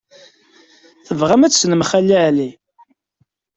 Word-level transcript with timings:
Tebɣamt 1.07 1.45
ad 1.47 1.51
tessnemt 1.53 1.87
Xali 1.91 2.17
Ɛli? 2.27 2.49